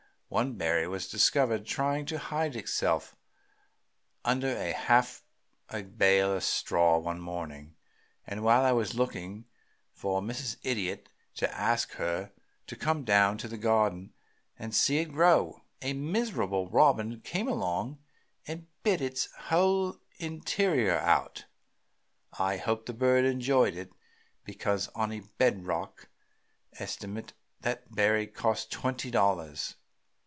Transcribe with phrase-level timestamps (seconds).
[0.33, 3.17] One berry was discovered trying to hide itself
[4.23, 5.25] under half
[5.67, 7.75] a bale of straw one morning,
[8.25, 9.43] and while I was looking
[9.91, 10.55] for Mrs.
[10.63, 12.31] Idiot, to ask her
[12.67, 14.13] to come down to the garden
[14.57, 17.99] and see it grow, a miserable robin came along
[18.47, 21.43] and bit its whole interior out.
[22.39, 23.91] I hope the bird enjoyed it,
[24.45, 26.07] because on a bed rock
[26.79, 29.75] estimate that berry cost twenty dollars.